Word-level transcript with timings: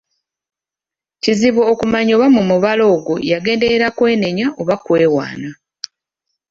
Kizibu 1.23 1.61
okumanya 1.71 2.11
oba 2.17 2.27
mu 2.35 2.41
mubala 2.49 2.83
ogwo 2.93 3.13
yagenderera 3.31 3.87
kwenenya 3.97 4.47
oba 4.61 4.75
kwewaana. 4.83 5.49